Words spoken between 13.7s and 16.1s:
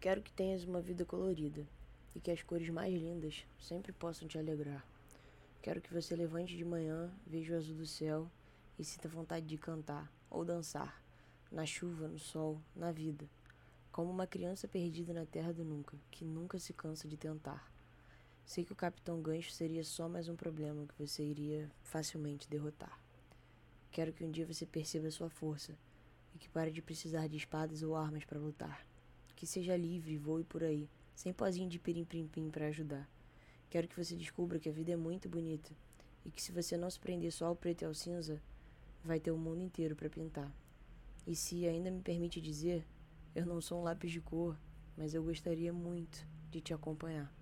como uma criança perdida na terra do nunca,